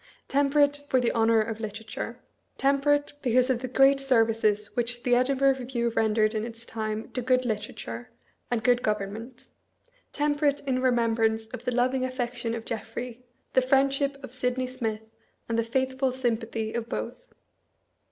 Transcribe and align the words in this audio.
Temperate, 0.27 0.77
for 0.89 0.99
the 0.99 1.11
honor 1.11 1.41
of 1.41 1.59
Literature; 1.59 2.17
tem 2.57 2.81
perate, 2.81 3.13
because 3.21 3.51
of 3.51 3.59
the 3.61 3.67
great 3.67 3.99
services 3.99 4.75
which 4.75 5.03
the 5.03 5.11
Edivhurgh 5.13 5.59
Review 5.59 5.89
rendered 5.91 6.33
in 6.33 6.43
its 6.43 6.65
time 6.65 7.11
to 7.11 7.21
good 7.21 7.45
literature, 7.45 8.09
and 8.49 8.63
good 8.63 8.81
government; 8.81 9.45
temperate 10.11 10.63
ia 10.67 10.79
remembrance 10.81 11.45
of 11.49 11.65
the 11.65 11.71
loving 11.71 12.03
affec 12.03 12.33
tion 12.35 12.55
of 12.55 12.65
Jeffket, 12.65 13.19
the 13.53 13.61
friendship 13.61 14.17
of 14.23 14.33
Sydney 14.33 14.65
Smith, 14.65 15.03
and 15.47 15.59
the 15.59 15.63
faithful 15.63 16.11
sympathy 16.11 16.73
of 16.73 16.89
both. 16.89 17.31